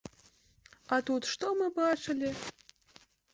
А 0.97 0.97
тут 1.09 1.27
што 1.33 1.51
мы 1.59 1.67
бачылі? 1.81 2.33